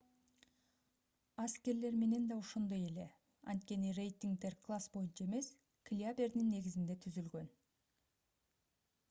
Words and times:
аскерлер 1.43 1.91
менен 2.03 2.25
да 2.31 2.37
ошондой 2.43 2.81
эле 2.85 3.05
анткени 3.53 3.93
рейтингдер 3.99 4.57
класс 4.65 4.89
боюнча 4.97 5.29
эмес 5.29 5.51
килябердин 5.91 6.51
негизинде 6.57 6.99
түзүлгөн 7.07 7.55